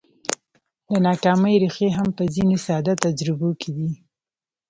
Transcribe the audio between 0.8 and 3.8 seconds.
د ناکامۍ ريښې هم په ځينو ساده تجربو کې